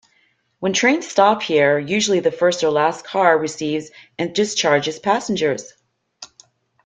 [0.61, 5.75] When trains stop here, usually the first or last car receives and discharges passengers.